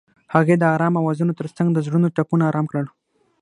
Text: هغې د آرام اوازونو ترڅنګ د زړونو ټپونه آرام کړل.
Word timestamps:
هغې 0.33 0.55
د 0.57 0.63
آرام 0.75 0.93
اوازونو 0.97 1.37
ترڅنګ 1.39 1.67
د 1.71 1.77
زړونو 1.85 2.07
ټپونه 2.15 2.43
آرام 2.49 2.65
کړل. 2.71 2.87